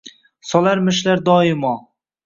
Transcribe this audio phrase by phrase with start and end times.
[0.51, 1.75] Solarmishlar doimo.